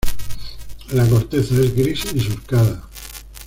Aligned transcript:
La 0.95 1.07
corteza 1.07 1.53
es 1.61 1.75
gris 1.75 2.05
y 2.15 2.19
surcada. 2.19 2.89